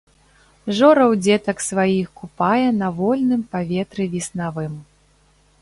[0.77, 4.73] Жораў дзетак сваіх купае на вольным паветры веснавым.